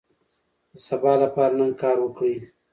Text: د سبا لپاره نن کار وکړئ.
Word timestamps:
د 0.71 0.73
سبا 0.87 1.13
لپاره 1.23 1.53
نن 1.59 1.71
کار 1.81 1.97
وکړئ. 2.01 2.35